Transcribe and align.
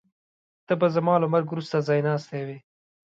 ته 0.65 0.73
به 0.79 0.87
زما 0.95 1.15
له 1.21 1.27
مرګ 1.33 1.47
وروسته 1.49 1.85
ځایناستی 1.87 2.41
وې. 2.47 2.57